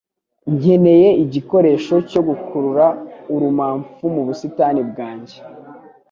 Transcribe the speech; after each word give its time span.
Nkeneye 0.57 1.09
igikoresho 1.23 1.95
cyo 2.09 2.21
gukurura 2.27 2.85
urumamfu 3.33 4.03
mu 4.15 4.21
busitani 4.27 4.81
bwanjye 4.89 5.37